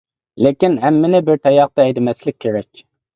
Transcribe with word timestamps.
لېكىن 0.45 0.77
ھەممىنى 0.85 1.19
بىر 1.27 1.37
تاياقتا 1.47 1.85
ھەيدىمەسلىك 1.89 2.39
كېرەك. 2.47 2.83